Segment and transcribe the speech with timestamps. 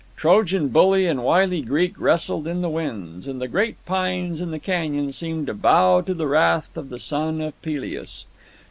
[0.17, 4.57] Trojan bully and wily Greek wrestled in the winds, and the great pines in the
[4.57, 8.25] canyon seemed to bow to the wrath of the son of Peleus.